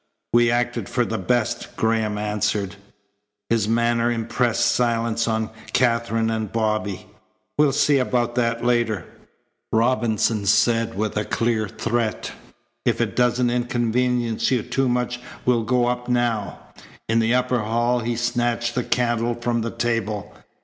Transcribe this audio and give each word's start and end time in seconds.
"We 0.33 0.49
acted 0.49 0.89
for 0.89 1.05
the 1.05 1.19
best," 1.19 1.75
Graham 1.77 2.17
answered. 2.17 2.75
His 3.51 3.67
manner 3.67 4.11
impressed 4.11 4.65
silence 4.71 5.27
on 5.27 5.51
Katherine 5.73 6.31
and 6.31 6.51
Bobby. 6.51 7.05
"We'll 7.59 7.71
see 7.71 7.99
about 7.99 8.33
that 8.33 8.65
later," 8.65 9.05
Robinson 9.71 10.47
said 10.47 10.95
with 10.95 11.17
a 11.17 11.23
clear 11.23 11.67
threat. 11.67 12.31
"If 12.83 12.99
it 12.99 13.15
doesn't 13.15 13.51
inconvenience 13.51 14.49
you 14.49 14.63
too 14.63 14.89
much 14.89 15.19
we'll 15.45 15.61
go 15.61 15.85
up 15.85 16.09
now." 16.09 16.57
In 17.07 17.19
the 17.19 17.35
upper 17.35 17.59
hall 17.59 17.99
he 17.99 18.15
snatched 18.15 18.73
the 18.73 18.83
candle 18.83 19.35
from 19.35 19.61
the 19.61 19.69
table. 19.69 20.33